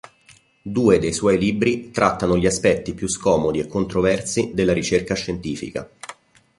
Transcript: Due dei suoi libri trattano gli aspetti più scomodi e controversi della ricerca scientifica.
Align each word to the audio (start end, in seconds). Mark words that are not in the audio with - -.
Due 0.63 0.97
dei 0.97 1.13
suoi 1.13 1.37
libri 1.37 1.91
trattano 1.91 2.35
gli 2.35 2.47
aspetti 2.47 2.95
più 2.95 3.07
scomodi 3.07 3.59
e 3.59 3.67
controversi 3.67 4.49
della 4.51 4.73
ricerca 4.73 5.13
scientifica. 5.13 5.87